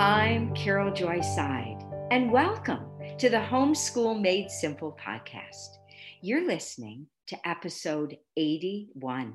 I'm 0.00 0.54
Carol 0.54 0.90
Joy 0.94 1.18
Seidl, 1.18 2.08
and 2.10 2.32
welcome 2.32 2.86
to 3.18 3.28
the 3.28 3.36
Homeschool 3.36 4.18
Made 4.18 4.50
Simple 4.50 4.96
podcast. 4.98 5.76
You're 6.22 6.46
listening 6.46 7.06
to 7.26 7.36
episode 7.46 8.16
81. 8.34 9.34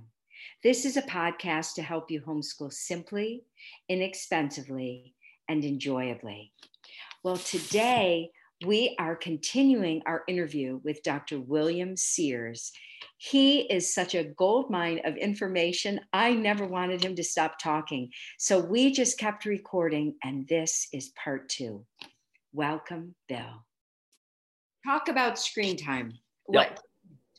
This 0.64 0.86
is 0.86 0.98
a 0.98 1.04
podcast 1.04 1.76
to 1.76 1.84
help 1.84 2.10
you 2.10 2.20
homeschool 2.20 2.74
simply, 2.74 3.44
inexpensively, 3.90 5.14
and 5.48 5.64
enjoyably. 5.64 6.52
Well, 7.24 7.38
today 7.38 8.32
we 8.66 8.96
are 8.98 9.16
continuing 9.16 10.02
our 10.08 10.24
interview 10.28 10.80
with 10.84 11.04
Dr. 11.04 11.40
William 11.40 11.96
Sears. 11.96 12.72
He 13.32 13.62
is 13.62 13.92
such 13.92 14.14
a 14.14 14.24
gold 14.24 14.70
mine 14.70 15.02
of 15.04 15.18
information. 15.18 16.00
I 16.14 16.36
never 16.36 16.68
wanted 16.68 17.04
him 17.04 17.16
to 17.16 17.24
stop 17.24 17.58
talking. 17.58 18.12
So 18.38 18.60
we 18.60 18.92
just 18.92 19.18
kept 19.18 19.46
recording, 19.46 20.16
and 20.24 20.48
this 20.48 20.88
is 20.94 21.12
part 21.24 21.50
two. 21.50 21.84
Welcome, 22.54 23.16
Bill. 23.28 23.66
Talk 24.86 25.08
about 25.08 25.40
screen 25.40 25.76
time. 25.76 26.14
What? 26.46 26.70
Yep. 26.70 26.80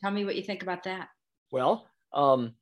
Tell 0.01 0.11
me 0.11 0.25
what 0.25 0.35
you 0.35 0.43
think 0.43 0.61
about 0.61 0.83
that. 0.83 1.07
Well, 1.53 1.87
um, 2.13 2.55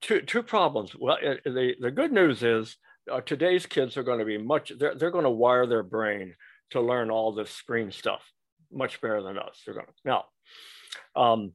two 0.00 0.22
two 0.22 0.42
problems. 0.42 0.96
Well, 0.98 1.18
uh, 1.22 1.34
the 1.44 1.74
the 1.78 1.90
good 1.90 2.10
news 2.10 2.42
is 2.42 2.78
uh, 3.12 3.20
today's 3.20 3.66
kids 3.66 3.98
are 3.98 4.02
going 4.02 4.20
to 4.20 4.24
be 4.24 4.38
much. 4.38 4.72
They're 4.78 4.94
they're 4.94 5.10
going 5.10 5.24
to 5.24 5.30
wire 5.30 5.66
their 5.66 5.82
brain 5.82 6.34
to 6.70 6.80
learn 6.80 7.10
all 7.10 7.32
this 7.32 7.50
screen 7.50 7.90
stuff 7.90 8.22
much 8.72 9.02
better 9.02 9.22
than 9.22 9.36
us. 9.38 9.60
They're 9.66 9.74
going 9.74 9.86
to 9.86 9.92
now. 10.06 10.24
Um, 11.14 11.52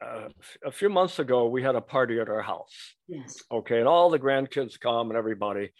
uh, 0.00 0.28
a 0.64 0.72
few 0.72 0.88
months 0.88 1.18
ago, 1.18 1.46
we 1.48 1.62
had 1.62 1.76
a 1.76 1.80
party 1.80 2.18
at 2.20 2.28
our 2.28 2.42
house. 2.42 2.94
Yes. 3.08 3.42
Okay, 3.50 3.78
and 3.78 3.88
all 3.88 4.10
the 4.10 4.18
grandkids 4.18 4.78
come 4.78 5.10
and 5.10 5.16
everybody, 5.16 5.72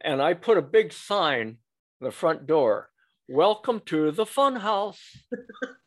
and 0.00 0.20
I 0.20 0.34
put 0.34 0.58
a 0.58 0.62
big 0.62 0.92
sign 0.92 1.58
in 2.00 2.04
the 2.04 2.10
front 2.10 2.46
door. 2.46 2.90
Welcome 3.28 3.80
to 3.86 4.10
the 4.10 4.26
fun 4.26 4.56
house. 4.56 5.00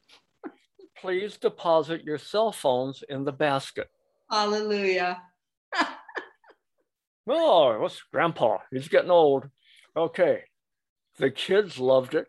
Please 1.01 1.37
deposit 1.37 2.03
your 2.03 2.17
cell 2.17 2.51
phones 2.51 3.03
in 3.07 3.25
the 3.25 3.33
basket. 3.33 3.89
Hallelujah. 4.29 5.21
Oh, 7.27 7.79
what's 7.79 8.03
grandpa? 8.13 8.59
He's 8.71 8.87
getting 8.87 9.09
old. 9.09 9.49
Okay. 9.97 10.43
The 11.17 11.31
kids 11.31 11.79
loved 11.79 12.13
it 12.13 12.27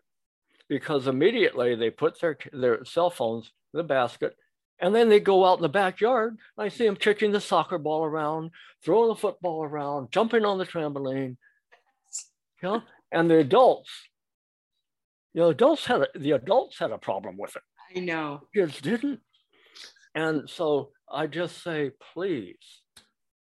because 0.67 1.05
immediately 1.07 1.75
they 1.75 1.91
put 1.91 2.19
their, 2.19 2.37
their 2.51 2.83
cell 2.83 3.11
phones 3.11 3.51
in 3.73 3.77
the 3.77 3.83
basket 3.83 4.35
and 4.79 4.93
then 4.93 5.09
they 5.09 5.19
go 5.19 5.45
out 5.45 5.57
in 5.57 5.63
the 5.63 5.69
backyard. 5.69 6.37
I 6.57 6.69
see 6.69 6.85
them 6.85 6.95
kicking 6.95 7.31
the 7.31 7.41
soccer 7.41 7.77
ball 7.77 8.05
around, 8.05 8.51
throwing 8.83 9.09
the 9.09 9.15
football 9.15 9.63
around, 9.63 10.11
jumping 10.11 10.45
on 10.45 10.57
the 10.57 10.65
trampoline. 10.65 11.37
You 12.61 12.69
know? 12.69 12.83
And 13.11 13.29
the 13.29 13.37
adults, 13.37 13.89
you 15.33 15.41
know, 15.41 15.49
adults 15.49 15.85
had 15.85 16.01
a, 16.01 16.07
the 16.15 16.31
adults 16.31 16.77
had 16.79 16.91
a 16.91 16.97
problem 16.97 17.37
with 17.37 17.55
it. 17.55 17.61
I 17.95 18.01
know. 18.01 18.41
Kids 18.53 18.81
didn't. 18.81 19.21
And 20.13 20.49
so 20.49 20.89
I 21.11 21.27
just 21.27 21.63
say, 21.63 21.91
please, 22.13 22.57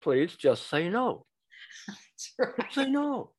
please 0.01 0.35
just 0.35 0.69
say 0.69 0.89
no. 0.89 1.25
Right. 2.39 2.71
say 2.71 2.89
no. 2.89 3.31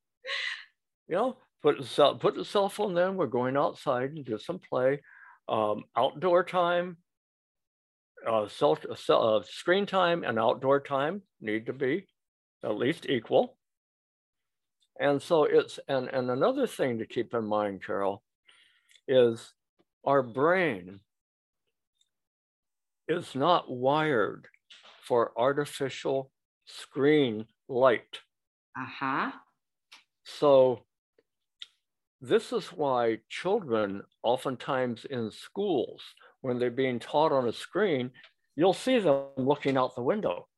You 1.09 1.16
know, 1.16 1.36
put 1.62 1.78
the 1.78 1.86
cell, 1.86 2.16
put 2.16 2.34
the 2.34 2.44
cell 2.44 2.69
phone 2.69 2.94
then. 2.94 3.16
We're 3.16 3.27
going 3.27 3.56
outside 3.56 4.11
and 4.11 4.25
do 4.25 4.39
some 4.39 4.59
play. 4.59 5.00
Um, 5.48 5.84
outdoor 5.97 6.44
time, 6.44 6.98
uh, 8.27 8.49
cell, 8.49 8.79
cell, 8.97 9.37
uh, 9.37 9.43
screen 9.49 9.87
time 9.87 10.25
and 10.25 10.39
outdoor 10.39 10.81
time 10.81 11.23
need 11.41 11.67
to 11.67 11.73
be 11.73 12.07
at 12.65 12.77
least 12.77 13.07
equal. 13.09 13.57
And 15.01 15.23
so 15.23 15.45
it's 15.45 15.79
and 15.89 16.09
and 16.09 16.31
another 16.31 16.67
thing 16.67 16.99
to 16.99 17.07
keep 17.07 17.33
in 17.33 17.45
mind, 17.45 17.84
Carol, 17.84 18.23
is 19.07 19.53
our 20.05 20.23
brain 20.23 21.01
is 23.07 23.34
not 23.34 23.71
wired 23.71 24.47
for 25.05 25.33
artificial 25.37 26.31
screen 26.67 27.47
light. 27.69 28.19
Uh 28.78 28.87
huh. 29.01 29.31
So 30.25 30.83
this 32.21 32.53
is 32.53 32.67
why 32.69 33.19
children 33.28 34.03
oftentimes 34.23 35.05
in 35.05 35.31
schools, 35.31 36.03
when 36.41 36.59
they're 36.59 36.71
being 36.71 36.99
taught 36.99 37.32
on 37.32 37.49
a 37.49 37.53
screen, 37.53 38.10
you'll 38.56 38.75
see 38.75 38.99
them 38.99 39.25
looking 39.37 39.76
out 39.76 39.94
the 39.94 40.03
window 40.03 40.49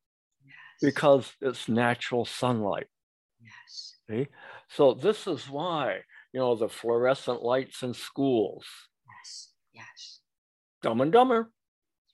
Yes. 0.45 0.55
because 0.81 1.33
it's 1.41 1.67
natural 1.69 2.25
sunlight. 2.25 2.87
yes. 3.41 3.95
See? 4.09 4.27
So 4.69 4.93
this 4.93 5.27
is 5.27 5.49
why, 5.49 6.01
you 6.33 6.39
know, 6.39 6.55
the 6.55 6.69
fluorescent 6.69 7.41
lights 7.43 7.83
in 7.83 7.93
schools, 7.93 8.65
Yes. 9.07 9.53
Yes. 9.73 10.21
dumb 10.81 11.01
and 11.01 11.11
dumber. 11.11 11.51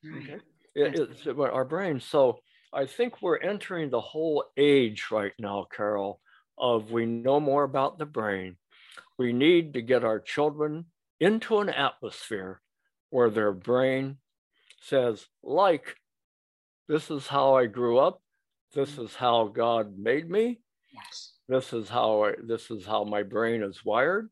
Right. 0.04 0.24
Okay. 0.24 0.40
It- 0.76 1.00
it's 1.00 1.28
our 1.28 1.66
brain. 1.66 2.00
So 2.00 2.40
I 2.72 2.86
think 2.86 3.22
we're 3.22 3.38
entering 3.40 3.90
the 3.90 4.02
whole 4.02 4.46
age 4.58 5.10
right 5.12 5.34
now, 5.40 5.64
Carol, 5.66 6.22
of 6.58 6.92
we 6.92 7.06
know 7.06 7.40
more 7.40 7.64
about 7.64 7.98
the 7.98 8.06
brain. 8.06 8.58
We 9.18 9.34
need 9.34 9.74
to 9.74 9.82
get 9.82 10.04
our 10.04 10.20
children 10.20 10.92
into 11.20 11.60
an 11.60 11.70
atmosphere 11.70 12.62
where 13.10 13.30
their 13.30 13.52
brain 13.52 14.18
says, 14.82 15.26
like, 15.44 15.96
this 16.88 17.10
is 17.10 17.28
how 17.28 17.56
I 17.56 17.66
grew 17.66 17.98
up. 17.98 18.22
This 18.74 18.92
mm. 18.92 19.06
is 19.06 19.16
how 19.16 19.48
God 19.48 19.98
made 19.98 20.30
me. 20.30 20.60
Yes. 20.94 21.34
This 21.48 21.74
is 21.74 21.90
how 21.90 22.26
I, 22.26 22.34
this 22.44 22.70
is 22.70 22.86
how 22.86 23.04
my 23.04 23.24
brain 23.24 23.64
is 23.64 23.86
wired. 23.86 24.30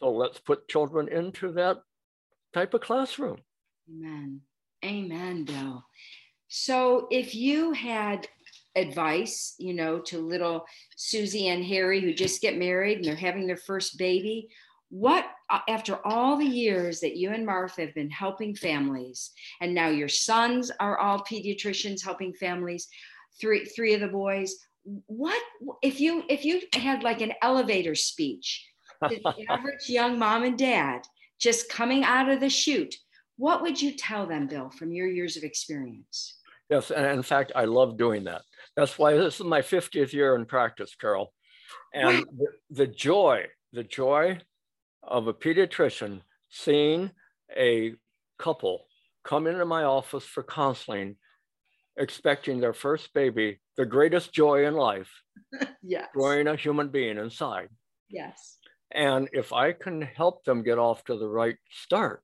So 0.00 0.10
let's 0.10 0.38
put 0.38 0.68
children 0.68 1.08
into 1.08 1.52
that 1.52 1.78
type 2.52 2.74
of 2.74 2.80
classroom. 2.80 3.38
Amen. 3.88 4.40
Amen, 4.84 5.44
Bill. 5.44 5.84
So 6.48 7.08
if 7.10 7.34
you 7.34 7.72
had 7.72 8.28
advice, 8.76 9.54
you 9.58 9.72
know, 9.72 10.00
to 10.00 10.18
little 10.18 10.66
Susie 10.96 11.48
and 11.48 11.64
Harry 11.64 12.00
who 12.00 12.12
just 12.12 12.42
get 12.42 12.58
married 12.58 12.98
and 12.98 13.06
they're 13.06 13.14
having 13.14 13.46
their 13.46 13.56
first 13.56 13.98
baby, 13.98 14.48
what 14.90 15.24
after 15.68 15.98
all 16.06 16.36
the 16.36 16.44
years 16.44 17.00
that 17.00 17.16
you 17.16 17.30
and 17.30 17.46
Martha 17.46 17.82
have 17.82 17.94
been 17.94 18.10
helping 18.10 18.54
families, 18.54 19.30
and 19.60 19.74
now 19.74 19.88
your 19.88 20.08
sons 20.08 20.70
are 20.80 20.98
all 20.98 21.20
pediatricians 21.20 22.02
helping 22.02 22.32
families, 22.34 22.88
three 23.40 23.64
three 23.64 23.94
of 23.94 24.00
the 24.00 24.08
boys, 24.08 24.54
what 25.06 25.42
if 25.82 26.00
you 26.00 26.24
if 26.28 26.44
you 26.44 26.62
had 26.74 27.02
like 27.02 27.20
an 27.20 27.32
elevator 27.42 27.94
speech 27.94 28.66
to 29.08 29.20
the 29.22 29.34
average 29.50 29.88
young 29.88 30.18
mom 30.18 30.44
and 30.44 30.58
dad 30.58 31.02
just 31.38 31.68
coming 31.68 32.04
out 32.04 32.28
of 32.28 32.40
the 32.40 32.48
chute, 32.48 32.94
what 33.36 33.62
would 33.62 33.80
you 33.80 33.92
tell 33.92 34.26
them, 34.26 34.46
Bill, 34.46 34.70
from 34.70 34.92
your 34.92 35.08
years 35.08 35.36
of 35.36 35.42
experience? 35.42 36.38
Yes, 36.70 36.90
and 36.90 37.04
in 37.06 37.22
fact, 37.22 37.52
I 37.54 37.64
love 37.64 37.98
doing 37.98 38.24
that. 38.24 38.42
That's 38.76 38.98
why 38.98 39.14
this 39.14 39.40
is 39.40 39.46
my 39.46 39.60
50th 39.60 40.12
year 40.12 40.34
in 40.36 40.46
practice, 40.46 40.94
Carol. 40.94 41.32
And 41.92 42.24
the, 42.36 42.46
the 42.70 42.86
joy, 42.86 43.46
the 43.72 43.84
joy 43.84 44.38
of 45.06 45.26
a 45.26 45.34
pediatrician 45.34 46.20
seeing 46.50 47.10
a 47.56 47.94
couple 48.38 48.86
come 49.24 49.46
into 49.46 49.64
my 49.64 49.84
office 49.84 50.24
for 50.24 50.42
counseling, 50.42 51.16
expecting 51.96 52.60
their 52.60 52.72
first 52.74 53.12
baby, 53.14 53.60
the 53.76 53.86
greatest 53.86 54.32
joy 54.32 54.66
in 54.66 54.74
life, 54.74 55.10
Yes. 55.82 56.08
growing 56.14 56.46
a 56.46 56.56
human 56.56 56.88
being 56.88 57.18
inside. 57.18 57.68
Yes. 58.08 58.58
And 58.92 59.28
if 59.32 59.52
I 59.52 59.72
can 59.72 60.02
help 60.02 60.44
them 60.44 60.62
get 60.62 60.78
off 60.78 61.04
to 61.04 61.16
the 61.16 61.28
right 61.28 61.56
start, 61.70 62.22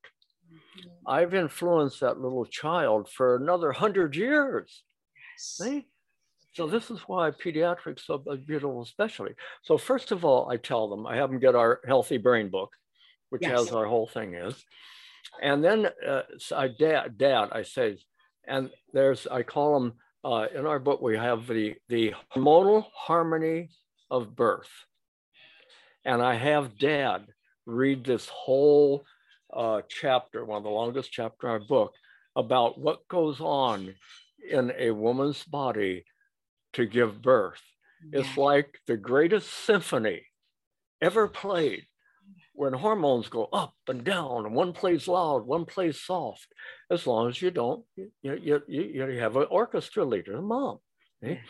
mm-hmm. 0.52 0.88
I've 1.06 1.34
influenced 1.34 2.00
that 2.00 2.20
little 2.20 2.44
child 2.44 3.08
for 3.08 3.36
another 3.36 3.72
hundred 3.72 4.14
years. 4.14 4.84
Yes. 5.16 5.68
See? 5.70 5.86
So 6.52 6.66
this 6.66 6.90
is 6.90 7.00
why 7.06 7.30
pediatrics 7.30 8.06
so 8.06 8.22
a 8.26 8.36
beautiful 8.36 8.84
specialty. 8.84 9.34
So 9.62 9.78
first 9.78 10.10
of 10.10 10.24
all, 10.24 10.50
I 10.50 10.56
tell 10.56 10.88
them, 10.88 11.06
I 11.06 11.16
have 11.16 11.30
them 11.30 11.38
get 11.38 11.54
our 11.54 11.80
healthy 11.86 12.18
brain 12.18 12.48
book, 12.48 12.72
which 13.30 13.42
Yes. 13.42 13.66
has 13.66 13.72
our 13.72 13.86
whole 13.86 14.08
thing 14.08 14.34
is. 14.34 14.64
And 15.40 15.62
then 15.62 15.86
uh, 16.06 16.22
so 16.38 16.56
I, 16.56 16.68
dad, 16.68 17.18
dad, 17.18 17.50
I 17.52 17.62
say, 17.62 17.98
and 18.46 18.70
there's, 18.92 19.26
I 19.26 19.42
call 19.42 19.80
them, 19.80 19.92
uh, 20.24 20.46
in 20.54 20.66
our 20.66 20.78
book, 20.78 21.00
we 21.00 21.16
have 21.16 21.46
the, 21.46 21.76
the 21.88 22.14
hormonal 22.34 22.84
harmony 22.94 23.70
of 24.10 24.34
birth. 24.34 24.68
And 26.04 26.20
I 26.20 26.34
have 26.34 26.78
dad 26.78 27.26
read 27.64 28.04
this 28.04 28.28
whole 28.28 29.04
uh, 29.52 29.82
chapter, 29.88 30.44
one 30.44 30.58
of 30.58 30.64
the 30.64 30.70
longest 30.70 31.12
chapter 31.12 31.46
in 31.46 31.52
our 31.52 31.60
book, 31.60 31.94
about 32.34 32.78
what 32.78 33.06
goes 33.08 33.40
on 33.40 33.94
in 34.50 34.72
a 34.76 34.90
woman's 34.90 35.44
body 35.44 36.04
to 36.74 36.86
give 36.86 37.22
birth. 37.22 37.62
It's 38.12 38.36
like 38.36 38.78
the 38.86 38.96
greatest 38.96 39.50
symphony 39.50 40.22
ever 41.02 41.28
played 41.28 41.84
when 42.54 42.72
hormones 42.72 43.28
go 43.28 43.44
up 43.52 43.74
and 43.88 44.04
down 44.04 44.46
and 44.46 44.54
one 44.54 44.72
plays 44.72 45.08
loud, 45.08 45.46
one 45.46 45.64
plays 45.64 46.00
soft, 46.00 46.46
as 46.90 47.06
long 47.06 47.28
as 47.28 47.40
you 47.40 47.50
don't, 47.50 47.84
you, 47.96 48.10
you, 48.22 48.62
you, 48.68 48.82
you 49.08 49.18
have 49.18 49.36
an 49.36 49.46
orchestra 49.50 50.04
leader, 50.04 50.36
a 50.36 50.42
mom. 50.42 50.78
Okay? 51.22 51.40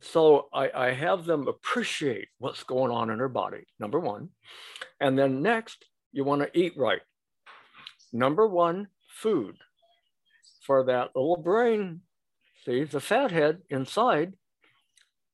So 0.00 0.48
I, 0.52 0.70
I 0.74 0.92
have 0.92 1.24
them 1.24 1.48
appreciate 1.48 2.28
what's 2.38 2.62
going 2.62 2.90
on 2.90 3.10
in 3.10 3.18
their 3.18 3.28
body, 3.28 3.64
number 3.78 3.98
one. 3.98 4.30
And 5.00 5.18
then 5.18 5.42
next, 5.42 5.84
you 6.12 6.24
want 6.24 6.42
to 6.42 6.58
eat 6.58 6.74
right. 6.76 7.02
Number 8.12 8.46
one, 8.46 8.88
food 9.08 9.56
for 10.66 10.84
that 10.84 11.10
little 11.14 11.36
brain. 11.36 12.00
See, 12.64 12.84
the 12.84 13.00
fat 13.00 13.30
head 13.30 13.58
inside, 13.70 14.34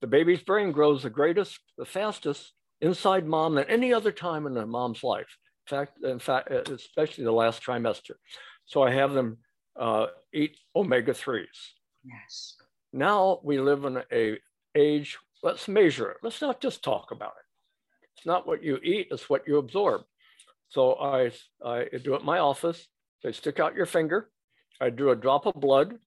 the 0.00 0.06
baby's 0.06 0.42
brain 0.42 0.72
grows 0.72 1.02
the 1.02 1.10
greatest, 1.10 1.58
the 1.78 1.84
fastest 1.84 2.52
inside 2.80 3.26
mom 3.26 3.54
than 3.54 3.64
any 3.64 3.92
other 3.92 4.12
time 4.12 4.46
in 4.46 4.56
a 4.56 4.66
mom's 4.66 5.02
life. 5.02 5.36
In 5.70 5.76
fact, 5.76 6.04
in 6.04 6.18
fact, 6.18 6.50
especially 6.50 7.24
the 7.24 7.32
last 7.32 7.62
trimester. 7.62 8.14
So 8.66 8.82
I 8.82 8.90
have 8.90 9.12
them 9.12 9.38
uh, 9.78 10.06
eat 10.32 10.58
omega 10.74 11.14
threes. 11.14 11.74
Yes. 12.04 12.56
Now 12.92 13.40
we 13.42 13.58
live 13.58 13.84
in 13.84 14.02
a 14.12 14.38
age. 14.76 15.18
Let's 15.42 15.68
measure 15.68 16.10
it. 16.10 16.18
Let's 16.22 16.40
not 16.40 16.60
just 16.60 16.82
talk 16.84 17.10
about 17.10 17.32
it. 17.38 18.06
It's 18.16 18.26
not 18.26 18.46
what 18.46 18.62
you 18.62 18.78
eat; 18.82 19.08
it's 19.10 19.28
what 19.28 19.46
you 19.46 19.58
absorb. 19.58 20.02
So 20.68 20.94
I 20.94 21.32
I 21.64 21.88
do 22.02 22.14
it 22.14 22.20
in 22.20 22.26
my 22.26 22.38
office. 22.38 22.86
They 23.22 23.32
stick 23.32 23.60
out 23.60 23.74
your 23.74 23.86
finger. 23.86 24.30
I 24.80 24.90
do 24.90 25.10
a 25.10 25.16
drop 25.16 25.46
of 25.46 25.54
blood, 25.54 25.98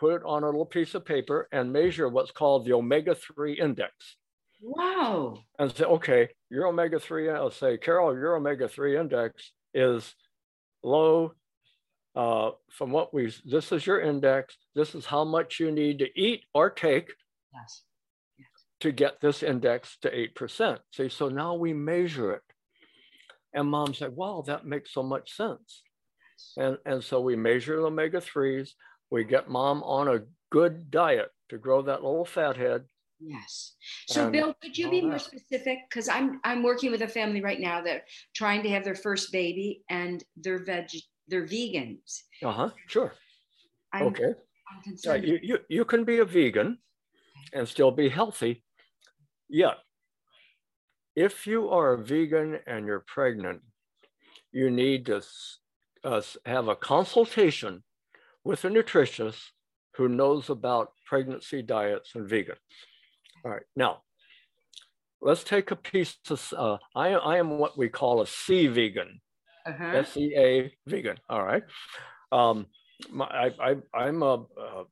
put 0.00 0.14
it 0.14 0.22
on 0.24 0.42
a 0.42 0.46
little 0.46 0.66
piece 0.66 0.94
of 0.94 1.04
paper, 1.04 1.46
and 1.52 1.72
measure 1.72 2.08
what's 2.08 2.32
called 2.32 2.64
the 2.64 2.72
omega 2.72 3.14
three 3.14 3.60
index. 3.60 4.16
Wow. 4.62 5.38
And 5.58 5.74
say, 5.74 5.84
okay, 5.84 6.28
your 6.50 6.66
omega 6.66 6.98
3, 7.00 7.30
I'll 7.30 7.50
say, 7.50 7.78
Carol, 7.78 8.14
your 8.14 8.36
omega 8.36 8.68
3 8.68 8.98
index 8.98 9.52
is 9.74 10.14
low. 10.82 11.32
Uh, 12.16 12.50
from 12.70 12.90
what 12.90 13.14
we, 13.14 13.32
this 13.44 13.70
is 13.72 13.86
your 13.86 14.00
index. 14.00 14.56
This 14.74 14.94
is 14.94 15.06
how 15.06 15.24
much 15.24 15.60
you 15.60 15.70
need 15.70 16.00
to 16.00 16.08
eat 16.20 16.42
or 16.54 16.68
take 16.68 17.12
Yes. 17.54 17.82
yes. 18.38 18.48
to 18.80 18.92
get 18.92 19.20
this 19.20 19.42
index 19.42 19.96
to 20.02 20.10
8%. 20.10 20.78
See, 20.92 21.08
so 21.08 21.28
now 21.28 21.54
we 21.54 21.72
measure 21.72 22.32
it. 22.32 22.42
And 23.54 23.68
mom 23.68 23.94
said, 23.94 24.14
wow, 24.14 24.42
that 24.46 24.66
makes 24.66 24.92
so 24.92 25.02
much 25.02 25.34
sense. 25.36 25.82
And, 26.56 26.78
and 26.84 27.02
so 27.02 27.20
we 27.20 27.36
measure 27.36 27.76
the 27.76 27.86
omega 27.86 28.18
3s. 28.18 28.70
We 29.10 29.24
get 29.24 29.48
mom 29.48 29.82
on 29.82 30.08
a 30.08 30.20
good 30.50 30.90
diet 30.90 31.30
to 31.48 31.58
grow 31.58 31.82
that 31.82 32.02
little 32.02 32.24
fat 32.24 32.56
head 32.56 32.84
Yes. 33.20 33.76
So, 34.06 34.24
And 34.24 34.32
Bill, 34.32 34.54
could 34.62 34.76
you 34.76 34.90
be 34.90 35.02
more 35.02 35.12
that. 35.12 35.20
specific? 35.20 35.78
Because 35.88 36.08
I'm 36.08 36.40
I'm 36.42 36.62
working 36.62 36.90
with 36.90 37.02
a 37.02 37.08
family 37.08 37.42
right 37.42 37.60
now 37.60 37.82
that 37.82 38.04
trying 38.34 38.62
to 38.62 38.70
have 38.70 38.82
their 38.82 38.94
first 38.94 39.30
baby 39.30 39.84
and 39.90 40.24
they're 40.36 40.64
veg 40.64 40.88
they're 41.28 41.46
vegans. 41.46 42.22
Uh 42.42 42.52
huh. 42.52 42.70
Sure. 42.86 43.12
I'm, 43.92 44.08
Okay. 44.08 44.32
I'm 44.86 44.96
Yeah, 45.04 45.14
you, 45.16 45.38
you, 45.42 45.58
you 45.68 45.84
can 45.84 46.04
be 46.04 46.18
a 46.18 46.24
vegan 46.24 46.78
and 47.52 47.68
still 47.68 47.90
be 47.90 48.08
healthy. 48.08 48.64
Yet, 49.48 49.78
if 51.14 51.46
you 51.46 51.68
are 51.70 51.92
a 51.92 52.02
vegan 52.02 52.60
and 52.66 52.86
you're 52.86 53.04
pregnant, 53.06 53.62
you 54.52 54.70
need 54.70 55.06
to 55.06 55.22
uh, 56.04 56.22
have 56.46 56.68
a 56.68 56.76
consultation 56.76 57.82
with 58.44 58.64
a 58.64 58.68
nutritionist 58.68 59.42
who 59.96 60.08
knows 60.08 60.50
about 60.50 60.92
pregnancy 61.06 61.62
diets 61.62 62.12
and 62.14 62.28
vegan. 62.28 62.56
All 63.44 63.50
right, 63.50 63.62
now 63.76 64.02
let's 65.20 65.44
take 65.44 65.70
a 65.70 65.76
piece 65.76 66.16
of, 66.30 66.52
uh, 66.56 66.78
I, 66.94 67.08
I 67.10 67.38
am 67.38 67.58
what 67.58 67.76
we 67.76 67.88
call 67.88 68.20
a 68.20 68.26
C 68.26 68.66
vegan. 68.66 69.20
uh-huh. 69.66 69.84
S 69.84 70.16
E 70.16 70.34
A 70.36 70.72
vegan. 70.86 71.18
All 71.28 71.42
right. 71.44 71.62
Um, 72.32 72.66
my, 73.10 73.24
I, 73.26 73.50
I, 73.60 73.76
I'm 73.94 74.22
a, 74.22 74.34
uh 74.34 74.84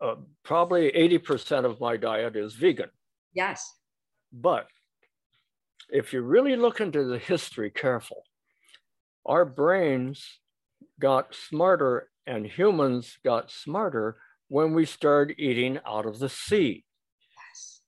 uh 0.00 0.14
probably 0.44 0.90
80% 0.92 1.64
of 1.64 1.80
my 1.80 1.96
diet 1.96 2.36
is 2.36 2.54
vegan. 2.54 2.90
Yes. 3.34 3.74
But 4.32 4.66
if 5.88 6.12
you 6.12 6.22
really 6.22 6.56
look 6.56 6.80
into 6.80 7.04
the 7.04 7.18
history 7.18 7.70
careful, 7.70 8.24
our 9.26 9.44
brains 9.44 10.38
got 11.00 11.34
smarter 11.34 12.08
and 12.26 12.46
humans 12.46 13.18
got 13.24 13.50
smarter 13.50 14.18
when 14.48 14.74
we 14.74 14.84
started 14.84 15.34
eating 15.38 15.80
out 15.86 16.06
of 16.06 16.18
the 16.18 16.28
sea. 16.28 16.84
Yes. 17.48 17.80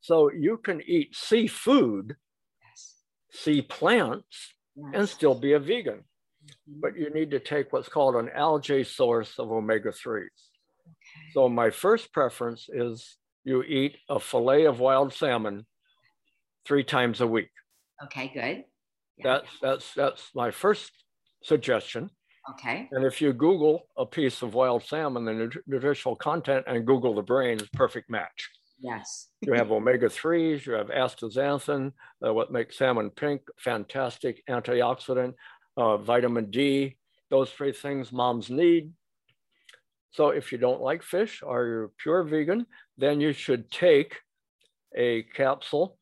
So 0.00 0.30
you 0.32 0.56
can 0.56 0.80
eat 0.84 1.14
seafood, 1.14 2.16
Yes. 2.64 3.04
sea 3.30 3.62
plants, 3.62 4.54
and 4.94 5.08
still 5.08 5.34
be 5.38 5.52
a 5.52 5.58
vegan. 5.60 6.04
Mhm. 6.44 6.80
but 6.80 6.96
you 6.96 7.10
need 7.10 7.30
to 7.30 7.38
take 7.40 7.74
what's 7.74 7.90
called 7.90 8.16
an 8.16 8.30
algae 8.30 8.82
source 8.82 9.38
of 9.38 9.52
omega 9.52 9.90
3s. 9.92 10.50
Okay. 10.86 11.30
So, 11.32 11.46
my 11.46 11.68
first 11.68 12.10
preference 12.10 12.70
is 12.72 13.18
you 13.44 13.62
eat 13.64 13.98
a 14.08 14.18
fillet 14.18 14.64
of 14.64 14.80
wild 14.80 15.12
salmon 15.12 15.66
three 16.64 16.84
times 16.84 17.20
a 17.20 17.26
week. 17.26 17.50
Okay, 18.04 18.28
good. 18.28 18.64
Yeah. 19.18 19.22
That's, 19.24 19.58
that's, 19.60 19.94
that's 19.94 20.34
my 20.34 20.50
first 20.50 20.90
suggestion. 21.48 22.10
Okay. 22.50 22.88
And 22.92 23.04
if 23.04 23.20
you 23.20 23.32
Google 23.32 23.88
a 23.96 24.06
piece 24.06 24.42
of 24.42 24.54
wild 24.54 24.84
salmon, 24.84 25.24
the 25.24 25.32
nut- 25.32 25.66
nutritional 25.66 26.16
content, 26.16 26.64
and 26.66 26.86
Google 26.86 27.14
the 27.14 27.22
brain, 27.22 27.58
is 27.60 27.68
perfect 27.72 28.08
match. 28.08 28.48
Yes. 28.80 29.28
You 29.40 29.54
have 29.54 29.72
omega 29.72 30.08
3s, 30.08 30.64
you 30.64 30.72
have 30.74 30.88
astaxanthin, 30.88 31.92
uh, 32.24 32.32
what 32.32 32.52
makes 32.52 32.78
salmon 32.78 33.10
pink, 33.10 33.42
fantastic 33.58 34.42
antioxidant, 34.48 35.34
uh, 35.76 35.96
vitamin 35.96 36.50
D, 36.50 36.96
those 37.28 37.50
three 37.50 37.72
things 37.72 38.12
moms 38.12 38.50
need. 38.50 38.92
So 40.10 40.28
if 40.28 40.52
you 40.52 40.58
don't 40.58 40.80
like 40.80 41.02
fish 41.02 41.42
or 41.42 41.66
you're 41.66 41.92
pure 41.98 42.22
vegan, 42.22 42.66
then 42.96 43.20
you 43.20 43.32
should 43.32 43.70
take 43.70 44.20
a 44.96 45.24
capsule 45.34 45.98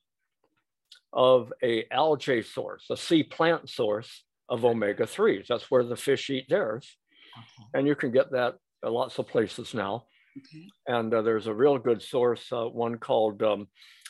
of 1.13 1.53
a 1.63 1.87
algae 1.91 2.43
source, 2.43 2.87
a 2.91 2.97
sea 2.97 3.23
plant 3.23 3.69
source 3.69 4.23
of 4.49 4.65
omega 4.65 5.05
3s. 5.05 5.47
That's 5.49 5.71
where 5.71 5.85
the 5.85 5.97
fish 5.97 6.31
eat 6.31 6.47
theirs. 6.49 6.97
Okay. 7.37 7.79
And 7.79 7.87
you 7.87 7.95
can 7.95 8.11
get 8.11 8.31
that 8.33 8.55
at 8.85 8.93
lots 8.93 9.19
of 9.19 9.29
places 9.29 9.75
now 9.75 10.05
Okay. 10.39 10.69
and 10.87 11.13
uh, 11.15 11.23
there's 11.23 11.47
a 11.47 11.55
real 11.55 11.79
good 11.79 12.03
source, 12.03 12.53
uh, 12.53 12.65
one 12.67 12.99
called 12.99 13.43
um, 13.43 13.69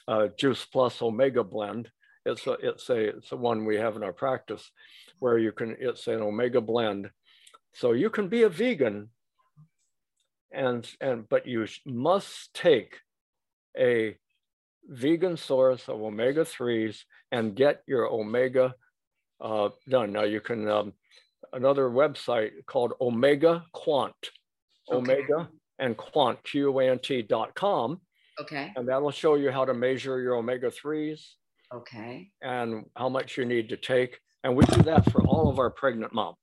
uh, 0.08 0.28
Juice 0.36 0.64
Plus 0.64 1.00
Omega 1.00 1.44
Blend. 1.44 1.88
It's 2.24 2.46
a, 2.48 2.52
it's 2.54 2.88
a 2.90 2.96
it's 3.16 3.30
a 3.30 3.36
one 3.36 3.64
we 3.64 3.76
have 3.76 3.94
in 3.94 4.02
our 4.02 4.12
practice, 4.12 4.68
where 5.20 5.38
you 5.38 5.52
can 5.52 5.76
it's 5.78 6.08
an 6.08 6.20
omega 6.20 6.60
blend, 6.60 7.10
so 7.74 7.92
you 7.92 8.10
can 8.10 8.28
be 8.28 8.42
a 8.42 8.48
vegan, 8.48 9.10
and 10.52 10.90
and 11.00 11.28
but 11.28 11.46
you 11.46 11.66
must 11.84 12.52
take 12.54 12.98
a 13.78 14.16
vegan 14.88 15.36
source 15.36 15.88
of 15.88 16.02
omega 16.02 16.44
threes 16.44 17.04
and 17.30 17.54
get 17.54 17.82
your 17.86 18.06
omega 18.08 18.74
uh, 19.40 19.68
done. 19.88 20.12
Now 20.12 20.22
you 20.24 20.40
can 20.40 20.68
um, 20.68 20.92
another 21.52 21.88
website 21.88 22.50
called 22.66 22.92
Omega 23.00 23.64
Quant, 23.72 24.14
Okay. 24.90 24.96
Omega 24.96 25.48
and 25.78 25.96
Quant 25.96 26.42
Q-A-N-T 26.44 27.22
dot 27.22 27.54
com, 27.54 28.00
Okay. 28.40 28.72
and 28.76 28.88
that'll 28.88 29.10
show 29.10 29.34
you 29.34 29.50
how 29.50 29.64
to 29.64 29.74
measure 29.74 30.20
your 30.20 30.34
omega 30.36 30.70
threes 30.70 31.36
Okay. 31.74 32.30
and 32.42 32.84
how 32.96 33.08
much 33.08 33.36
you 33.36 33.44
need 33.44 33.68
to 33.70 33.76
take. 33.76 34.18
And 34.44 34.56
we 34.56 34.64
do 34.66 34.82
that 34.82 35.10
for 35.10 35.22
all 35.26 35.48
of 35.50 35.58
our 35.58 35.70
pregnant 35.70 36.12
moms. 36.12 36.36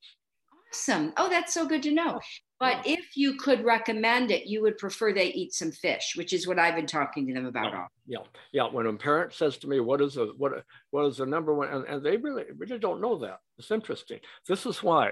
Awesome. 0.74 1.13
Oh, 1.18 1.30
that's 1.30 1.53
so 1.53 1.68
good 1.68 1.84
to 1.84 1.92
know. 1.92 2.15
Oh, 2.15 2.20
but 2.60 2.82
if 2.88 3.15
you 3.15 3.36
could 3.36 3.63
recommend 3.63 4.32
it, 4.32 4.48
you 4.48 4.62
would 4.63 4.77
prefer 4.77 5.13
they 5.13 5.27
eat 5.34 5.53
some 5.53 5.72
fish, 5.72 6.13
which 6.15 6.34
is 6.34 6.48
what 6.48 6.58
I've 6.58 6.75
been 6.75 6.88
talking 6.88 7.27
to 7.27 7.34
them 7.34 7.46
about. 7.46 7.75
all. 7.75 7.88
Yeah, 8.08 8.20
yeah. 8.53 8.63
When 8.72 8.88
a 8.88 8.94
parent 8.94 9.34
says 9.34 9.58
to 9.60 9.68
me, 9.68 9.80
"What 9.82 10.01
is 10.01 10.15
the 10.15 10.34
what? 10.38 10.53
What 10.92 11.06
is 11.06 11.18
the 11.18 11.25
number 11.27 11.53
one?" 11.53 11.68
and, 11.70 11.86
and 11.86 12.03
they 12.03 12.18
really 12.18 12.46
really 12.58 12.80
don't 12.80 13.01
know 13.01 13.18
that. 13.20 13.39
It's 13.60 13.70
interesting. 13.70 14.20
This 14.48 14.65
is 14.65 14.82
why, 14.82 15.12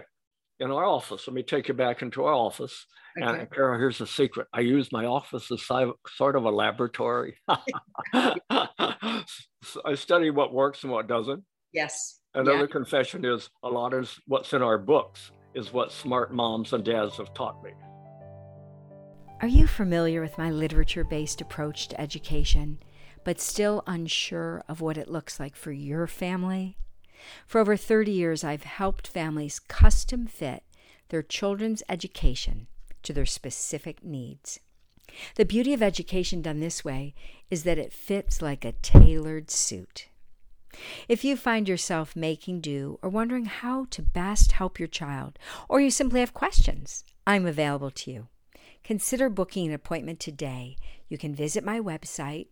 in 0.60 0.72
our 0.72 0.86
office, 0.86 1.28
let 1.28 1.36
me 1.36 1.44
take 1.44 1.68
you 1.68 1.74
back 1.76 2.02
into 2.02 2.24
our 2.24 2.34
office. 2.34 2.86
Okay. 3.22 3.42
And 3.42 3.52
Carol, 3.52 3.78
here's 3.78 4.02
a 4.02 4.08
secret. 4.08 4.48
I 4.54 4.62
use 4.62 4.92
my 4.92 5.06
office 5.06 5.52
as 5.52 5.62
sort 6.08 6.36
of 6.36 6.46
a 6.46 6.50
laboratory. 6.50 7.36
So 7.50 7.58
I 9.86 9.96
study 9.96 10.30
what 10.32 10.54
works 10.54 10.84
and 10.84 10.92
what 10.92 11.08
doesn't. 11.08 11.44
Yes. 11.74 12.20
Another 12.34 12.62
Yeah. 12.62 12.66
confession 12.68 13.26
is 13.26 13.50
a 13.64 13.68
lot 13.70 13.94
is 13.94 14.18
what's 14.26 14.54
in 14.54 14.62
our 14.62 14.78
books 14.78 15.32
is 15.54 15.74
what 15.74 15.92
smart 15.92 16.34
moms 16.34 16.74
and 16.74 16.84
dads 16.84 17.18
have 17.18 17.34
taught 17.34 17.64
me. 17.64 17.72
Are 19.42 19.48
you 19.48 19.68
familiar 19.68 20.22
with 20.22 20.38
my 20.38 20.52
literature 20.52 21.04
based 21.04 21.42
approach 21.42 21.88
to 21.88 22.00
education, 22.00 22.80
but 23.24 23.40
still 23.40 23.84
unsure 23.88 24.64
of 24.68 24.82
what 24.82 24.98
it 24.98 25.10
looks 25.10 25.40
like 25.40 25.56
for 25.56 25.72
your 25.72 26.08
family? 26.08 26.78
For 27.46 27.60
over 27.60 27.76
30 27.76 28.12
years, 28.12 28.44
I've 28.44 28.64
helped 28.64 29.08
families 29.08 29.60
custom 29.60 30.28
fit 30.28 30.64
their 31.10 31.24
children's 31.24 31.84
education 31.90 32.68
to 33.04 33.14
their 33.14 33.26
specific 33.26 34.04
needs. 34.04 34.60
The 35.36 35.46
beauty 35.46 35.74
of 35.74 35.84
education 35.84 36.42
done 36.42 36.60
this 36.60 36.86
way 36.86 37.14
is 37.50 37.64
that 37.64 37.78
it 37.78 37.94
fits 37.94 38.42
like 38.42 38.64
a 38.64 38.72
tailored 38.72 39.52
suit. 39.52 40.08
If 41.08 41.24
you 41.24 41.36
find 41.36 41.68
yourself 41.68 42.16
making 42.16 42.62
do 42.62 42.98
or 43.02 43.10
wondering 43.10 43.46
how 43.46 43.86
to 43.92 44.02
best 44.02 44.54
help 44.54 44.80
your 44.80 44.88
child, 44.88 45.38
or 45.70 45.82
you 45.82 45.92
simply 45.92 46.22
have 46.22 46.34
questions, 46.34 47.04
I'm 47.28 47.46
available 47.46 47.92
to 47.92 48.12
you. 48.12 48.28
consider 48.84 49.30
booking 49.30 49.68
an 49.68 49.74
appointment 49.74 50.20
today. 50.20 50.76
You 51.08 51.18
can 51.18 51.34
visit 51.36 51.64
my 51.64 51.80
website, 51.80 52.48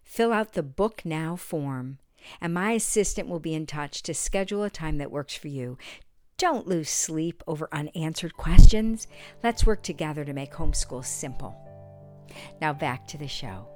Fill 0.03 0.33
out 0.33 0.53
the 0.53 0.63
Book 0.63 1.03
Now 1.05 1.35
form, 1.35 1.99
and 2.39 2.53
my 2.53 2.71
assistant 2.71 3.27
will 3.27 3.39
be 3.39 3.53
in 3.53 3.65
touch 3.65 4.01
to 4.03 4.13
schedule 4.13 4.63
a 4.63 4.69
time 4.69 4.97
that 4.97 5.11
works 5.11 5.35
for 5.35 5.47
you. 5.47 5.77
Don't 6.41 6.67
lose 6.67 6.89
sleep 6.89 7.43
over 7.45 7.69
unanswered 7.71 8.35
questions. 8.35 9.05
Let's 9.43 9.63
work 9.63 9.83
together 9.83 10.25
to 10.25 10.33
make 10.33 10.51
homeschool 10.51 11.05
simple. 11.05 11.55
Now 12.59 12.73
back 12.73 13.05
to 13.09 13.17
the 13.19 13.27
show. 13.27 13.67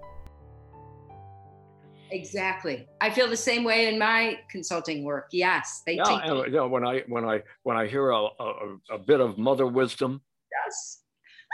Exactly. 2.10 2.88
I 3.01 3.12
feel 3.12 3.27
the 3.29 3.38
same 3.38 3.63
way 3.65 3.88
in 3.93 4.00
my 4.00 4.39
consulting 4.50 5.03
work. 5.03 5.27
Yes, 5.31 5.84
they 5.86 5.98
Yeah, 5.98 6.05
teach. 6.05 6.22
and, 6.24 6.39
you 6.45 6.53
know, 6.53 6.67
when 6.67 6.84
I 6.84 7.01
when 7.07 7.24
I 7.24 7.43
when 7.62 7.77
I 7.77 7.86
hear 7.86 8.10
a, 8.10 8.24
a, 8.39 8.77
a 8.93 8.98
bit 8.98 9.19
of 9.19 9.38
mother 9.38 9.67
wisdom, 9.67 10.24
Yes. 10.51 11.03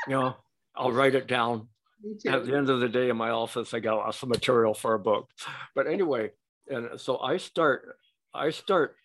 you 0.08 0.14
know, 0.14 0.38
I'll 0.78 0.94
write 0.94 1.16
it 1.16 1.28
down. 1.28 1.68
Me 2.06 2.16
At 2.32 2.46
the 2.46 2.56
end 2.56 2.70
of 2.70 2.80
the 2.80 2.88
day 2.88 3.10
in 3.10 3.18
my 3.18 3.32
office, 3.32 3.74
I 3.74 3.82
got 3.82 4.16
some 4.16 4.30
material 4.30 4.74
for 4.74 4.94
a 4.94 5.00
book. 5.00 5.28
But 5.76 5.88
anyway, 5.88 6.32
and 6.70 6.98
so 7.02 7.20
I 7.20 7.36
start 7.36 7.98
I 8.34 8.50
start 8.52 8.96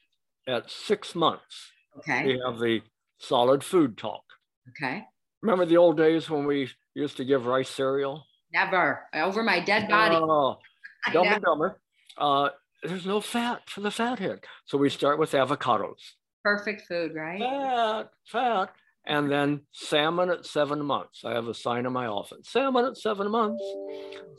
at 0.47 0.71
six 0.71 1.17
months. 1.17 1.73
Okay. 1.99 2.27
We 2.27 2.43
have 2.45 2.59
the 2.59 2.83
solid 3.19 3.65
food 3.65 3.97
talk. 3.97 4.23
Okay. 4.71 5.05
Remember 5.43 5.65
the 5.65 5.77
old 5.77 5.97
days 5.97 6.29
when 6.29 6.47
we 6.47 6.69
used 6.95 7.17
to 7.19 7.25
give 7.25 7.47
rice 7.47 7.71
cereal? 7.71 8.25
Never 8.53 9.05
over 9.15 9.43
my 9.43 9.61
dead 9.61 9.89
body. 9.89 10.17
Oh, 10.17 10.59
Dumb 11.13 11.27
and 11.29 11.43
Dumber. 11.43 11.81
Uh, 12.17 12.51
there's 12.83 13.07
no 13.07 13.21
fat 13.21 13.69
for 13.69 13.81
the 13.81 13.91
fathead. 13.91 14.41
So 14.65 14.79
we 14.79 14.89
start 14.91 15.19
with 15.19 15.33
avocados. 15.33 16.01
Perfect 16.43 16.83
food, 16.89 17.13
right? 17.15 17.41
Fat, 17.41 18.11
fat. 18.27 18.71
And 19.07 19.31
then 19.31 19.61
salmon 19.73 20.31
at 20.31 20.47
seven 20.47 20.85
months. 20.85 21.23
I 21.25 21.33
have 21.33 21.47
a 21.47 21.55
sign 21.55 21.87
in 21.87 21.93
my 21.93 22.07
office. 22.07 22.49
Salmon 22.49 22.85
at 22.85 22.97
seven 22.97 23.31
months. 23.31 23.63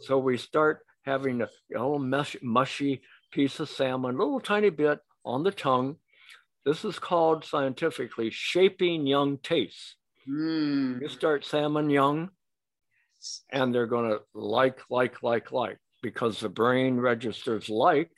So 0.02 0.18
we 0.18 0.38
start 0.38 0.80
having 1.06 1.42
a 1.42 1.48
little 1.72 2.00
mushy, 2.00 2.40
mushy 2.42 3.02
piece 3.32 3.60
of 3.60 3.70
salmon, 3.70 4.16
a 4.16 4.18
little 4.18 4.42
tiny 4.42 4.70
bit 4.70 5.00
on 5.24 5.44
the 5.44 5.52
tongue. 5.52 5.98
This 6.68 6.84
is 6.84 7.00
called 7.00 7.46
scientifically 7.46 8.30
shaping 8.30 9.08
young 9.08 9.38
tastes. 9.38 9.96
Mm. 10.30 11.00
You 11.02 11.08
start 11.08 11.46
salmon 11.46 11.90
young, 11.90 12.30
and 13.50 13.74
they're 13.74 13.88
going 13.88 14.10
to 14.12 14.20
like, 14.34 14.82
like, 14.90 15.24
like, 15.24 15.54
like, 15.54 15.78
because 16.04 16.42
the 16.42 16.50
brain 16.50 16.98
registers 17.00 17.70
like. 17.70 18.12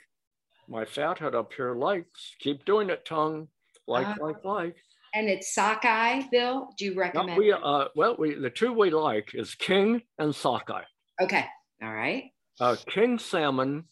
My 0.68 0.84
fathead 0.86 1.36
up 1.36 1.54
here 1.54 1.76
likes. 1.76 2.34
Keep 2.40 2.66
doing 2.66 2.90
it, 2.90 3.06
tongue. 3.06 3.50
Like, 3.88 4.08
Ah. 4.08 4.16
like, 4.20 4.44
like. 4.44 4.78
And 5.14 5.30
it's 5.30 5.54
sockeye, 5.54 6.24
Bill. 6.32 6.70
Do 6.76 6.86
you 6.86 6.96
No, 6.96 7.02
recommend? 7.02 7.38
we, 7.38 7.52
uh, 7.52 7.86
well, 7.96 8.16
we, 8.18 8.34
the 8.34 8.50
two 8.50 8.74
we 8.74 8.90
like 8.90 9.36
is 9.36 9.54
king 9.54 10.02
and 10.18 10.34
sockeye. 10.36 10.86
okay. 11.22 11.46
All 11.84 11.94
right. 11.94 12.32
Uh, 12.60 12.76
king 12.88 13.20
salmon 13.20 13.86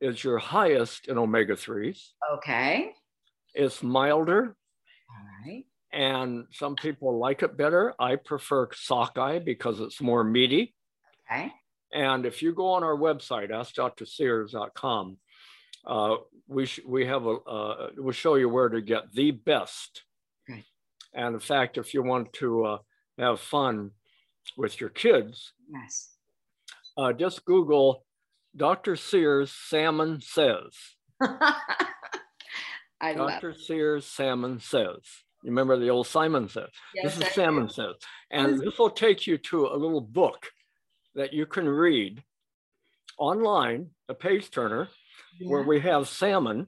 is 0.00 0.22
your 0.22 0.38
highest 0.38 1.08
in 1.08 1.18
omega 1.18 1.54
3s. 1.56 2.12
Okay. 2.34 2.92
It's 3.54 3.82
milder, 3.82 4.56
All 5.10 5.26
right. 5.46 5.64
and 5.92 6.46
some 6.52 6.74
people 6.74 7.18
like 7.18 7.42
it 7.42 7.56
better. 7.56 7.94
I 7.98 8.16
prefer 8.16 8.68
sockeye 8.74 9.38
because 9.38 9.80
it's 9.80 10.00
more 10.00 10.24
meaty. 10.24 10.74
Okay. 11.30 11.52
And 11.92 12.26
if 12.26 12.42
you 12.42 12.52
go 12.52 12.66
on 12.72 12.82
our 12.82 12.96
website, 12.96 13.50
askdrsears.com, 13.50 15.16
uh, 15.86 16.16
we 16.48 16.66
sh- 16.66 16.80
we 16.86 17.06
have 17.06 17.26
a 17.26 17.34
uh, 17.34 17.90
we'll 17.96 18.12
show 18.12 18.34
you 18.34 18.48
where 18.48 18.68
to 18.68 18.80
get 18.80 19.12
the 19.12 19.30
best. 19.30 20.02
Okay. 20.50 20.64
And 21.14 21.34
in 21.34 21.40
fact, 21.40 21.78
if 21.78 21.94
you 21.94 22.02
want 22.02 22.32
to 22.34 22.64
uh, 22.64 22.78
have 23.18 23.38
fun 23.38 23.92
with 24.56 24.80
your 24.80 24.90
kids, 24.90 25.52
Yes. 25.70 26.10
uh, 26.96 27.12
just 27.12 27.44
Google 27.44 28.04
Dr. 28.56 28.96
Sears 28.96 29.52
Salmon 29.52 30.20
Says. 30.20 30.74
I 33.14 33.22
love. 33.22 33.30
Dr. 33.32 33.54
Sears 33.54 34.06
Salmon 34.06 34.60
Says. 34.60 35.00
You 35.42 35.50
remember 35.50 35.78
the 35.78 35.90
old 35.90 36.06
Simon 36.06 36.48
Says? 36.48 36.70
Yes, 36.94 37.16
this 37.16 37.28
is. 37.28 37.34
Salmon 37.34 37.68
Says. 37.68 37.94
And 38.30 38.58
this 38.60 38.78
will 38.78 38.90
take 38.90 39.26
you 39.26 39.36
to 39.38 39.66
a 39.66 39.76
little 39.76 40.00
book 40.00 40.46
that 41.14 41.32
you 41.32 41.46
can 41.46 41.68
read 41.68 42.22
online, 43.18 43.90
a 44.08 44.14
page 44.14 44.50
turner, 44.50 44.88
where 45.42 45.62
we 45.62 45.80
have 45.80 46.08
salmon. 46.08 46.66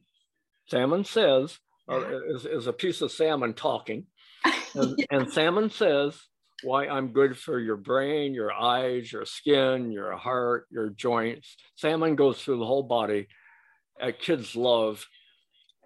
Salmon 0.69 1.05
Says 1.05 1.59
Yeah. 1.89 2.19
is, 2.35 2.45
is 2.47 2.67
a 2.67 2.73
piece 2.73 3.01
of 3.01 3.13
salmon 3.13 3.55
talking. 3.55 4.07
And, 4.75 5.07
and 5.11 5.33
salmon 5.33 5.71
says 5.71 6.21
why 6.63 6.87
I'm 6.87 7.15
good 7.15 7.39
for 7.39 7.59
your 7.59 7.79
brain, 7.79 8.35
your 8.35 8.53
eyes, 8.53 9.11
your 9.11 9.25
skin, 9.25 9.91
your 9.91 10.15
heart, 10.17 10.67
your 10.71 10.91
joints. 10.91 11.57
Salmon 11.77 12.15
goes 12.15 12.43
through 12.43 12.59
the 12.59 12.67
whole 12.67 12.83
body. 12.83 13.27
Uh, 13.99 14.11
kids 14.19 14.55
love, 14.55 15.07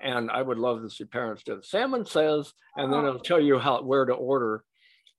and 0.02 0.30
I 0.30 0.42
would 0.42 0.58
love 0.58 0.82
to 0.82 0.90
see 0.90 1.04
parents 1.04 1.42
do 1.42 1.54
it. 1.54 1.64
Salmon 1.64 2.04
says, 2.04 2.52
and 2.76 2.92
then 2.92 3.04
it'll 3.04 3.20
tell 3.20 3.40
you 3.40 3.58
how 3.58 3.82
where 3.82 4.04
to 4.04 4.12
order. 4.12 4.64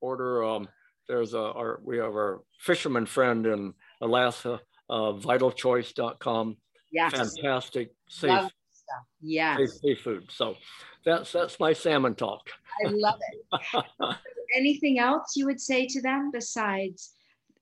Order. 0.01 0.43
Um, 0.43 0.67
there's 1.07 1.33
a 1.33 1.39
our 1.39 1.79
we 1.83 1.97
have 1.97 2.13
our 2.13 2.41
fisherman 2.59 3.05
friend 3.05 3.45
in 3.45 3.73
Alaska, 4.01 4.59
uh, 4.89 5.13
VitalChoice.com. 5.13 6.57
yes. 6.91 7.11
Fantastic, 7.11 7.91
safe. 8.09 8.50
Yes. 9.21 9.57
safe 9.57 9.69
seafood. 9.81 10.31
So 10.31 10.55
that's 11.05 11.31
that's 11.31 11.59
my 11.59 11.73
salmon 11.73 12.15
talk. 12.15 12.41
I 12.85 12.89
love 12.89 13.19
it. 13.31 13.85
Anything 14.57 15.00
else 15.00 15.33
you 15.35 15.45
would 15.45 15.61
say 15.61 15.85
to 15.88 16.01
them 16.01 16.31
besides 16.33 17.13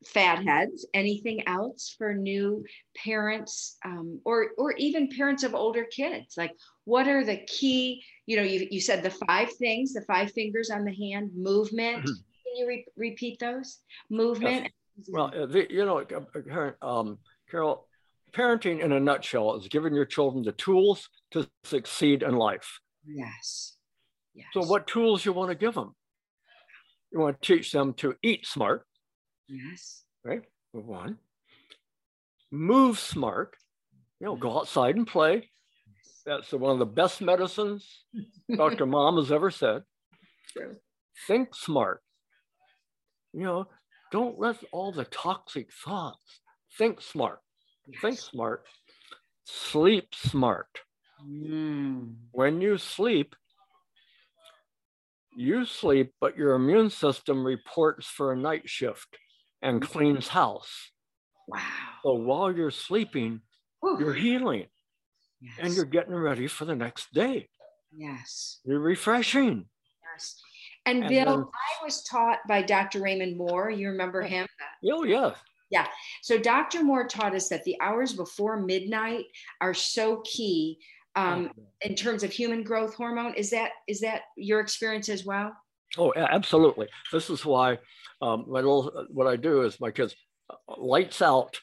fatheads? 0.05 0.87
Anything 0.93 1.47
else 1.47 1.95
for 1.97 2.13
new 2.13 2.63
parents 2.95 3.77
um, 3.85 4.19
or 4.25 4.49
or 4.57 4.73
even 4.73 5.09
parents 5.09 5.43
of 5.43 5.53
older 5.53 5.85
kids? 5.85 6.35
Like, 6.37 6.55
what 6.85 7.07
are 7.07 7.23
the 7.23 7.37
key? 7.37 8.03
You 8.25 8.37
know, 8.37 8.43
you, 8.43 8.67
you 8.69 8.81
said 8.81 9.03
the 9.03 9.11
five 9.27 9.51
things, 9.53 9.93
the 9.93 10.01
five 10.01 10.31
fingers 10.31 10.69
on 10.69 10.85
the 10.85 10.93
hand, 10.93 11.31
movement. 11.35 12.03
Mhm. 12.03 12.15
Can 12.43 12.55
you 12.55 12.67
re- 12.67 12.85
repeat 12.95 13.39
those? 13.39 13.79
Movement. 14.09 14.71
Well, 15.07 15.31
uh, 15.35 15.45
the, 15.45 15.67
you 15.69 15.85
know, 15.85 15.99
uh, 16.01 16.85
um, 16.85 17.19
Carol, 17.49 17.87
parenting 18.33 18.81
in 18.81 18.91
a 18.91 18.99
nutshell 18.99 19.55
is 19.55 19.67
giving 19.67 19.93
your 19.93 20.05
children 20.05 20.43
the 20.43 20.51
tools 20.51 21.09
to 21.31 21.47
succeed 21.63 22.23
in 22.23 22.35
life. 22.35 22.79
yes. 23.05 23.75
Yes. 24.35 24.47
So, 24.53 24.63
what 24.63 24.87
tools 24.87 25.25
you 25.25 25.33
want 25.33 25.49
to 25.49 25.55
give 25.55 25.73
them? 25.73 25.95
You 27.11 27.19
want 27.19 27.41
to 27.41 27.55
teach 27.55 27.71
them 27.71 27.93
to 27.95 28.15
eat 28.21 28.45
smart, 28.45 28.85
Yes. 29.49 30.03
right? 30.23 30.43
Move 30.73 30.85
one. 30.85 31.17
Move 32.51 32.99
smart. 32.99 33.55
You 34.19 34.27
know, 34.27 34.35
go 34.35 34.59
outside 34.59 34.95
and 34.95 35.07
play. 35.07 35.49
That's 36.25 36.51
one 36.51 36.73
of 36.73 36.79
the 36.79 36.85
best 36.85 37.21
medicines 37.21 38.03
Dr. 38.55 38.85
Mom 38.85 39.17
has 39.17 39.31
ever 39.31 39.49
said. 39.49 39.83
True. 40.53 40.75
Think 41.27 41.55
smart. 41.55 42.01
You 43.33 43.43
know, 43.43 43.67
don't 44.11 44.39
let 44.39 44.57
all 44.71 44.91
the 44.91 45.05
toxic 45.05 45.69
thoughts. 45.71 46.41
Think 46.77 47.01
smart. 47.01 47.39
Think 48.01 48.19
smart. 48.19 48.65
Sleep 49.45 50.13
smart. 50.13 50.67
Mm. 51.25 52.15
When 52.31 52.61
you 52.61 52.77
sleep, 52.77 53.35
you 55.35 55.65
sleep, 55.65 56.13
but 56.19 56.37
your 56.37 56.53
immune 56.53 56.89
system 56.89 57.45
reports 57.45 58.07
for 58.07 58.31
a 58.31 58.37
night 58.37 58.69
shift 58.69 59.17
and 59.61 59.81
cleans 59.81 60.27
house. 60.27 60.91
Wow. 61.47 61.59
So 62.03 62.13
while 62.13 62.55
you're 62.55 62.71
sleeping, 62.71 63.41
Whew. 63.81 63.97
you're 63.99 64.13
healing 64.13 64.67
yes. 65.41 65.55
and 65.59 65.73
you're 65.73 65.85
getting 65.85 66.15
ready 66.15 66.47
for 66.47 66.65
the 66.65 66.75
next 66.75 67.11
day. 67.13 67.49
yes. 67.95 68.59
You're 68.63 68.79
refreshing. 68.79 69.65
Yes. 70.13 70.35
And, 70.85 70.99
And 71.03 71.09
Bill, 71.09 71.25
then- 71.25 71.45
I 71.45 71.83
was 71.83 72.03
taught 72.03 72.39
by 72.47 72.61
Dr. 72.61 73.01
Raymond 73.01 73.37
Moore. 73.37 73.69
You 73.69 73.89
remember 73.89 74.21
him? 74.21 74.47
Oh, 74.91 75.03
yeah. 75.03 75.33
Yeah. 75.71 75.87
So 76.23 76.37
Dr. 76.37 76.83
Moore 76.83 77.07
taught 77.07 77.35
us 77.35 77.49
that 77.49 77.63
the 77.63 77.75
hours 77.81 78.13
before 78.13 78.57
midnight 78.59 79.25
are 79.61 79.73
so 79.73 80.21
key 80.25 80.79
um, 81.15 81.51
in 81.81 81.95
terms 81.95 82.23
of 82.23 82.31
human 82.31 82.63
growth 82.63 82.95
hormone. 82.95 83.33
Is 83.35 83.49
that 83.51 83.71
is 83.87 83.99
that 84.01 84.21
your 84.35 84.61
experience 84.61 85.09
as 85.09 85.25
well? 85.25 85.51
Oh, 85.97 86.11
absolutely. 86.15 86.87
This 87.11 87.29
is 87.29 87.45
why 87.45 87.77
um, 88.21 88.45
my 88.47 88.59
little, 88.59 89.05
what 89.09 89.27
I 89.27 89.35
do 89.35 89.61
is 89.63 89.79
my 89.79 89.91
kids 89.91 90.15
uh, 90.49 90.55
lights 90.77 91.21
out 91.21 91.59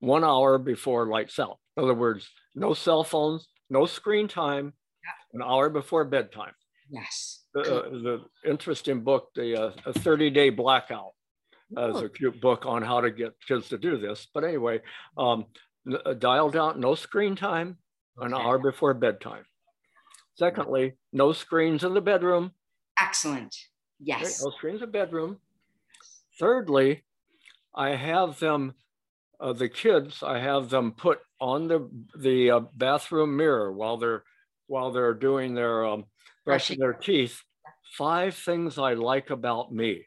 one 0.00 0.24
hour 0.24 0.58
before 0.58 1.06
lights 1.08 1.38
out. 1.38 1.58
In 1.76 1.84
other 1.84 1.94
words, 1.94 2.28
no 2.54 2.74
cell 2.74 3.04
phones, 3.04 3.48
no 3.70 3.86
screen 3.86 4.28
time, 4.28 4.72
an 5.32 5.42
hour 5.42 5.70
before 5.70 6.04
bedtime. 6.04 6.52
Yes. 6.90 7.44
The, 7.54 7.60
uh, 7.60 7.88
the 7.90 8.24
interesting 8.44 9.02
book, 9.02 9.28
the 9.34 9.56
uh, 9.60 9.72
a 9.86 9.92
30 9.92 10.30
day 10.30 10.50
blackout, 10.50 11.12
uh, 11.76 11.90
is 11.94 12.02
a 12.02 12.08
cute 12.08 12.40
book 12.40 12.64
on 12.66 12.82
how 12.82 13.00
to 13.00 13.10
get 13.10 13.32
kids 13.46 13.68
to 13.68 13.78
do 13.78 13.98
this. 13.98 14.26
But 14.32 14.44
anyway, 14.44 14.80
um, 15.16 15.46
uh, 16.04 16.14
dial 16.14 16.50
down, 16.50 16.80
no 16.80 16.94
screen 16.94 17.36
time, 17.36 17.76
an 18.18 18.32
Okay. 18.32 18.42
hour 18.42 18.58
before 18.58 18.94
bedtime. 18.94 19.44
Secondly, 20.34 20.94
no 21.12 21.32
screens 21.32 21.84
in 21.84 21.94
the 21.94 22.00
bedroom. 22.00 22.52
Excellent. 23.00 23.54
Yes. 24.00 24.42
No 24.42 24.50
screens 24.50 24.76
in 24.82 24.86
the 24.86 24.92
bedroom. 24.92 25.38
Thirdly, 26.38 27.04
I 27.74 27.90
have 27.90 28.38
them, 28.38 28.74
uh, 29.40 29.52
the 29.52 29.68
kids, 29.68 30.22
I 30.22 30.38
have 30.38 30.70
them 30.70 30.92
put 30.92 31.20
on 31.40 31.68
the 31.68 31.88
the 32.18 32.50
uh, 32.50 32.60
bathroom 32.74 33.36
mirror 33.36 33.72
while 33.72 33.96
they're 33.96 34.24
while 34.66 34.90
they're 34.92 35.14
doing 35.14 35.54
their 35.54 35.84
um, 35.86 36.04
brushing 36.44 36.78
Brushing. 36.78 36.78
their 36.78 36.92
teeth. 36.94 37.42
Five 37.96 38.34
things 38.34 38.78
I 38.78 38.94
like 38.94 39.30
about 39.30 39.72
me. 39.72 40.04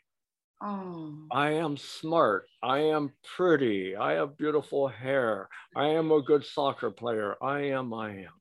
Oh. 0.61 1.13
I 1.31 1.51
am 1.51 1.77
smart. 1.77 2.45
I 2.61 2.79
am 2.79 3.11
pretty. 3.35 3.95
I 3.95 4.13
have 4.13 4.37
beautiful 4.37 4.87
hair. 4.87 5.49
I 5.75 5.87
am 5.87 6.11
a 6.11 6.21
good 6.21 6.45
soccer 6.45 6.91
player. 6.91 7.35
I 7.41 7.61
am, 7.71 7.93
I 7.93 8.11
am. 8.11 8.33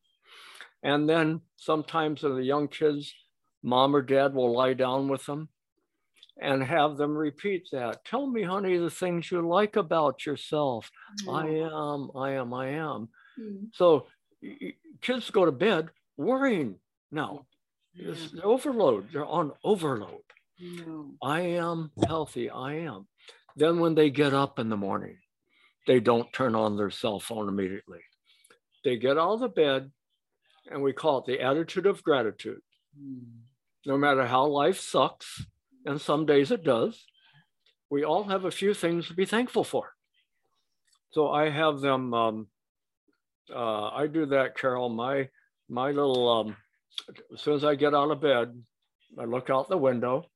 And 0.82 1.08
then 1.08 1.40
sometimes 1.56 2.22
in 2.24 2.34
the 2.34 2.42
young 2.44 2.68
kids, 2.68 3.14
mom 3.62 3.94
or 3.94 4.02
dad 4.02 4.34
will 4.34 4.54
lie 4.54 4.74
down 4.74 5.08
with 5.08 5.26
them 5.26 5.48
and 6.40 6.62
have 6.62 6.96
them 6.96 7.16
repeat 7.16 7.68
that. 7.72 8.04
Tell 8.04 8.26
me, 8.26 8.42
honey, 8.42 8.78
the 8.78 8.90
things 8.90 9.30
you 9.30 9.46
like 9.46 9.76
about 9.76 10.24
yourself. 10.24 10.90
I 11.28 11.46
am, 11.48 12.10
I 12.16 12.32
am, 12.32 12.54
I 12.54 12.68
am. 12.68 13.08
Mm. 13.38 13.68
So 13.74 14.06
kids 15.02 15.30
go 15.30 15.44
to 15.44 15.52
bed 15.52 15.88
worrying 16.16 16.76
now. 17.10 17.46
It's 17.94 18.30
the 18.30 18.42
overload. 18.42 19.08
They're 19.12 19.26
on 19.26 19.52
overload. 19.64 20.22
No. 20.58 21.14
I 21.22 21.40
am 21.40 21.90
healthy. 22.06 22.48
I 22.48 22.74
am. 22.74 23.06
Then 23.56 23.80
when 23.80 23.94
they 23.94 24.10
get 24.10 24.32
up 24.32 24.58
in 24.58 24.68
the 24.68 24.76
morning, 24.76 25.16
they 25.86 26.00
don't 26.00 26.32
turn 26.32 26.54
on 26.54 26.76
their 26.76 26.90
cell 26.90 27.18
phone 27.18 27.48
immediately. 27.48 28.00
They 28.84 28.96
get 28.96 29.18
out 29.18 29.34
of 29.34 29.40
the 29.40 29.48
bed, 29.48 29.90
and 30.70 30.82
we 30.82 30.92
call 30.92 31.18
it 31.18 31.26
the 31.26 31.40
attitude 31.40 31.86
of 31.86 32.02
gratitude. 32.02 32.60
Mm. 32.98 33.24
No 33.86 33.96
matter 33.96 34.26
how 34.26 34.46
life 34.46 34.78
sucks, 34.80 35.44
and 35.86 36.00
some 36.00 36.26
days 36.26 36.50
it 36.50 36.62
does, 36.64 37.04
we 37.90 38.04
all 38.04 38.24
have 38.24 38.44
a 38.44 38.50
few 38.50 38.74
things 38.74 39.08
to 39.08 39.14
be 39.14 39.24
thankful 39.24 39.64
for. 39.64 39.94
So 41.12 41.30
I 41.30 41.48
have 41.50 41.80
them. 41.80 42.14
Um, 42.14 42.46
uh, 43.52 43.88
I 43.88 44.06
do 44.06 44.26
that, 44.26 44.56
Carol. 44.56 44.88
My 44.88 45.28
my 45.68 45.88
little. 45.90 46.28
Um, 46.28 46.56
as 47.32 47.40
soon 47.40 47.54
as 47.54 47.64
I 47.64 47.74
get 47.74 47.94
out 47.94 48.10
of 48.10 48.20
bed, 48.20 48.62
I 49.18 49.24
look 49.24 49.50
out 49.50 49.68
the 49.68 49.78
window. 49.78 50.26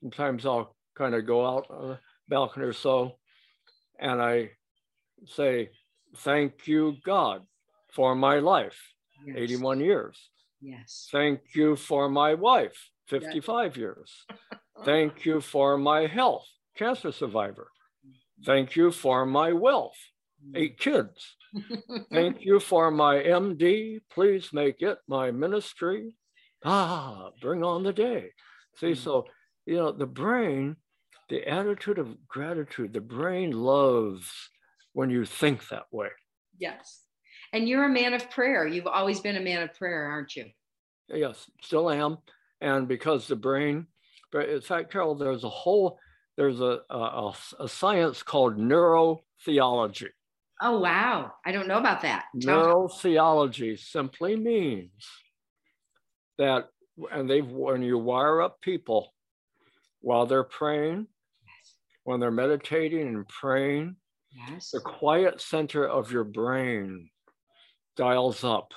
Sometimes 0.00 0.46
I'll 0.46 0.74
kind 0.96 1.14
of 1.14 1.26
go 1.26 1.46
out 1.46 1.66
on 1.70 1.88
the 1.88 1.98
balcony 2.28 2.66
or 2.66 2.72
so, 2.72 3.18
and 4.00 4.20
I 4.20 4.50
say, 5.26 5.70
"Thank 6.16 6.66
you, 6.66 6.96
God, 7.04 7.46
for 7.92 8.14
my 8.14 8.38
life, 8.38 8.80
Yes. 9.24 9.36
81 9.36 9.80
years." 9.80 10.30
Yes. 10.60 11.08
Thank 11.12 11.40
you 11.54 11.76
for 11.76 12.08
my 12.08 12.34
wife, 12.34 12.90
55 13.08 13.76
years. 13.76 14.24
Thank 14.84 15.24
you 15.24 15.40
for 15.40 15.78
my 15.78 16.06
health, 16.06 16.46
cancer 16.76 17.12
survivor. 17.12 17.68
Thank 18.44 18.76
you 18.76 18.90
for 18.92 19.24
my 19.24 19.52
wealth, 19.52 19.96
eight 20.54 20.78
kids. 20.78 21.36
Thank 22.12 22.44
you 22.44 22.60
for 22.60 22.90
my 22.90 23.16
MD. 23.16 24.00
Please 24.10 24.52
make 24.52 24.82
it 24.82 24.98
my 25.08 25.30
ministry. 25.30 26.12
Ah, 26.64 27.30
bring 27.40 27.62
on 27.64 27.82
the 27.82 27.92
day. 27.92 28.32
See, 28.76 28.92
Mm. 28.92 28.96
so, 28.98 29.26
you 29.64 29.76
know, 29.76 29.92
the 29.92 30.06
brain, 30.06 30.76
the 31.30 31.46
attitude 31.48 31.98
of 31.98 32.26
gratitude, 32.28 32.92
the 32.92 33.00
brain 33.00 33.52
loves 33.52 34.30
when 34.92 35.08
you 35.08 35.24
think 35.24 35.68
that 35.68 35.86
way. 35.90 36.10
Yes. 36.58 37.05
And 37.56 37.66
you're 37.66 37.84
a 37.84 37.88
man 37.88 38.12
of 38.12 38.28
prayer. 38.30 38.66
You've 38.66 38.86
always 38.86 39.20
been 39.20 39.36
a 39.36 39.40
man 39.40 39.62
of 39.62 39.72
prayer, 39.72 40.04
aren't 40.04 40.36
you? 40.36 40.44
Yes, 41.08 41.50
still 41.62 41.90
am. 41.90 42.18
And 42.60 42.86
because 42.86 43.26
the 43.28 43.34
brain, 43.36 43.86
in 44.34 44.60
fact, 44.60 44.92
Carol, 44.92 45.14
there's 45.14 45.42
a 45.42 45.48
whole, 45.48 45.98
there's 46.36 46.60
a, 46.60 46.80
a, 46.90 47.32
a 47.58 47.66
science 47.66 48.22
called 48.22 48.58
neurotheology. 48.58 50.08
Oh, 50.60 50.80
wow. 50.80 51.32
I 51.46 51.52
don't 51.52 51.66
know 51.66 51.78
about 51.78 52.02
that. 52.02 52.26
Neurotheology 52.36 53.78
simply 53.78 54.36
means 54.36 55.08
that, 56.36 56.68
and 57.10 57.28
they've, 57.28 57.46
when 57.46 57.80
you 57.80 57.96
wire 57.96 58.42
up 58.42 58.60
people 58.60 59.14
while 60.02 60.26
they're 60.26 60.44
praying, 60.44 61.06
when 62.04 62.20
they're 62.20 62.30
meditating 62.30 63.08
and 63.08 63.26
praying, 63.26 63.96
Yes. 64.50 64.72
the 64.72 64.80
quiet 64.80 65.40
center 65.40 65.88
of 65.88 66.12
your 66.12 66.24
brain 66.24 67.08
dials 67.96 68.44
up. 68.44 68.72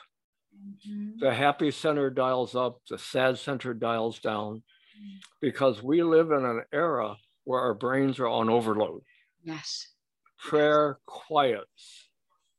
Mhm. 0.85 1.19
the 1.19 1.33
happy 1.33 1.71
center 1.71 2.09
dials 2.09 2.53
up, 2.53 2.81
the 2.89 2.97
sad 2.97 3.37
center 3.37 3.73
dials 3.73 4.19
down, 4.19 4.61
because 5.39 5.81
we 5.81 6.03
live 6.03 6.31
in 6.31 6.43
an 6.43 6.63
era 6.73 7.15
where 7.45 7.61
our 7.61 7.73
brains 7.73 8.19
are 8.19 8.27
on 8.27 8.49
overload. 8.49 9.01
Yes. 9.41 9.87
Prayer 10.37 10.99
quiets 11.05 12.09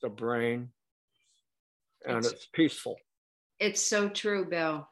the 0.00 0.08
brain 0.08 0.72
and 2.06 2.18
It's- 2.18 2.32
it's 2.32 2.46
peaceful. 2.46 2.98
It's 3.58 3.82
so 3.82 4.08
true, 4.08 4.46
Bill. 4.46 4.88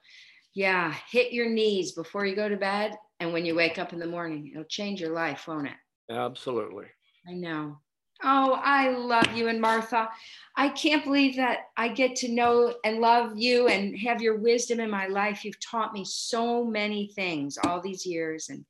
Yeah. 0.53 0.93
Hit 1.11 1.33
your 1.33 1.49
knees 1.49 1.93
before 1.93 2.27
you 2.27 2.37
go 2.37 2.49
to 2.49 2.57
bed. 2.59 2.95
And 3.21 3.33
when 3.33 3.47
you 3.47 3.55
wake 3.55 3.79
up 3.79 3.93
in 3.95 3.99
the 4.01 4.07
morning, 4.07 4.51
it'll 4.51 4.65
change 4.65 5.01
your 5.01 5.15
life, 5.15 5.49
won't 5.49 5.69
it? 5.69 5.77
Absolutely. 6.11 6.87
I 7.27 7.33
know. 7.33 7.81
Oh, 8.23 8.59
I 8.63 8.89
love 8.91 9.37
you 9.37 9.47
and 9.49 9.61
Martha. 9.61 10.09
I 10.57 10.71
can't 10.71 11.05
believe 11.05 11.37
that 11.37 11.67
I 11.77 11.87
get 11.89 12.17
to 12.17 12.29
know 12.29 12.75
and 12.85 12.99
love 12.99 13.33
you 13.37 13.69
and 13.69 13.97
have 13.99 14.21
your 14.21 14.39
wisdom 14.39 14.81
in 14.81 14.91
my 14.91 15.07
life. 15.07 15.45
You've 15.45 15.61
taught 15.61 15.93
me 15.93 16.05
so 16.05 16.65
many 16.65 17.13
things 17.15 17.57
all 17.65 17.81
these 17.81 18.05
years. 18.05 18.49
And 18.49 18.65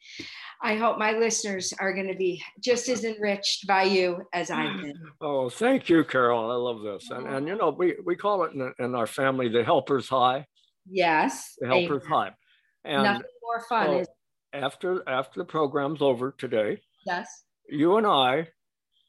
I 0.60 0.74
hope 0.74 0.98
my 0.98 1.12
listeners 1.12 1.72
are 1.80 1.94
going 1.94 2.08
to 2.08 2.14
be 2.14 2.42
just 2.60 2.90
as 2.90 3.04
enriched 3.04 3.66
by 3.66 3.84
you 3.84 4.20
as 4.34 4.50
I've 4.50 4.82
been. 4.82 5.00
Oh, 5.22 5.48
thank 5.48 5.88
you, 5.88 6.04
Carol. 6.04 6.50
I 6.50 6.54
love 6.54 6.82
this. 6.82 7.10
And, 7.10 7.26
and 7.26 7.48
you 7.48 7.56
know, 7.56 7.70
we, 7.70 7.94
we 8.04 8.16
call 8.16 8.44
it 8.44 8.52
in, 8.52 8.72
in 8.78 8.94
our 8.94 9.06
family 9.06 9.48
the 9.48 9.64
helper's 9.64 10.08
high, 10.08 10.46
Yes. 10.86 11.54
the 11.58 11.68
helper's 11.68 12.04
amen. 12.04 12.18
high. 12.18 12.30
And 12.84 13.02
Nothing 13.02 13.22
more 13.42 13.64
fun 13.66 13.86
oh, 13.88 13.98
is 14.00 14.08
after 14.52 15.08
after 15.08 15.40
the 15.40 15.44
program's 15.44 16.00
over 16.02 16.34
today, 16.36 16.80
yes. 17.06 17.44
you 17.68 17.96
and 17.96 18.06
I 18.06 18.48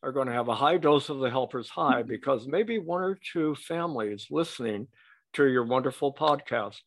are 0.02 0.12
going 0.12 0.28
to 0.28 0.34
have 0.34 0.48
a 0.48 0.56
high 0.56 0.78
dose 0.78 1.10
of 1.10 1.20
the 1.20 1.30
helper's 1.30 1.70
high 1.70 2.04
because 2.04 2.48
maybe 2.48 2.80
one 2.80 3.02
or 3.02 3.18
two 3.34 3.56
families 3.56 4.28
listening 4.32 4.88
to 5.34 5.46
your 5.46 5.66
wonderful 5.66 6.14
podcast 6.14 6.78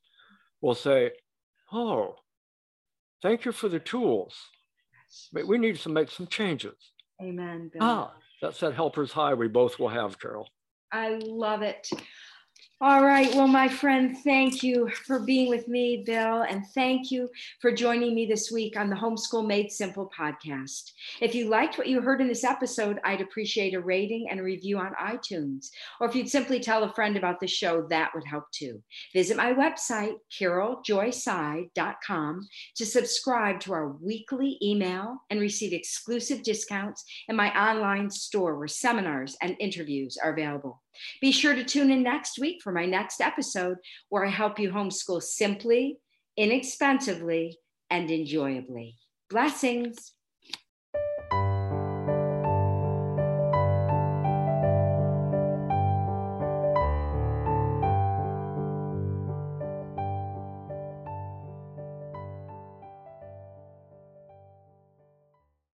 will 0.60 0.74
say, 0.74 1.10
Oh, 1.72 2.16
thank 3.22 3.44
you 3.44 3.52
for 3.52 3.68
the 3.68 3.80
tools. 3.80 4.34
But 5.32 5.46
we 5.46 5.58
need 5.58 5.76
to 5.76 5.88
make 5.88 6.10
some 6.10 6.26
changes. 6.26 6.74
Amen. 7.22 7.70
Bill. 7.72 7.82
Ah, 7.82 8.12
that's 8.40 8.60
that 8.60 8.74
helper's 8.74 9.12
high 9.12 9.34
we 9.34 9.48
both 9.48 9.78
will 9.78 9.88
have, 9.88 10.18
Carol. 10.18 10.48
I 10.90 11.18
love 11.22 11.62
it. 11.62 11.88
All 12.84 13.04
right. 13.04 13.32
Well, 13.32 13.46
my 13.46 13.68
friend, 13.68 14.18
thank 14.24 14.64
you 14.64 14.90
for 15.06 15.20
being 15.20 15.48
with 15.48 15.68
me, 15.68 16.02
Bill, 16.04 16.42
and 16.42 16.66
thank 16.74 17.12
you 17.12 17.28
for 17.60 17.70
joining 17.70 18.12
me 18.12 18.26
this 18.26 18.50
week 18.50 18.76
on 18.76 18.90
the 18.90 18.96
Homeschool 18.96 19.46
Made 19.46 19.70
Simple 19.70 20.10
podcast. 20.18 20.90
If 21.20 21.32
you 21.32 21.48
liked 21.48 21.78
what 21.78 21.86
you 21.86 22.00
heard 22.00 22.20
in 22.20 22.26
this 22.26 22.42
episode, 22.42 22.98
I'd 23.04 23.20
appreciate 23.20 23.74
a 23.74 23.80
rating 23.80 24.26
and 24.28 24.40
a 24.40 24.42
review 24.42 24.78
on 24.78 24.96
iTunes. 25.00 25.68
Or 26.00 26.08
if 26.08 26.16
you'd 26.16 26.28
simply 26.28 26.58
tell 26.58 26.82
a 26.82 26.92
friend 26.92 27.16
about 27.16 27.38
the 27.38 27.46
show, 27.46 27.86
that 27.88 28.10
would 28.16 28.26
help 28.26 28.50
too. 28.50 28.82
Visit 29.12 29.36
my 29.36 29.52
website, 29.52 30.14
caroljoyseidl.com, 30.36 32.48
to 32.74 32.84
subscribe 32.84 33.60
to 33.60 33.74
our 33.74 33.92
weekly 33.92 34.58
email 34.60 35.18
and 35.30 35.38
receive 35.38 35.72
exclusive 35.72 36.42
discounts 36.42 37.04
in 37.28 37.36
my 37.36 37.56
online 37.56 38.10
store 38.10 38.58
where 38.58 38.66
seminars 38.66 39.36
and 39.40 39.54
interviews 39.60 40.18
are 40.20 40.32
available. 40.32 40.82
Be 41.20 41.32
sure 41.32 41.54
to 41.54 41.64
tune 41.64 41.90
in 41.90 42.02
next 42.02 42.38
week 42.38 42.62
for 42.62 42.72
my 42.72 42.86
next 42.86 43.20
episode 43.20 43.78
where 44.08 44.24
I 44.24 44.30
help 44.30 44.58
you 44.58 44.70
homeschool 44.70 45.22
simply, 45.22 45.98
inexpensively, 46.36 47.58
and 47.90 48.10
enjoyably. 48.10 48.96
Blessings. 49.28 50.12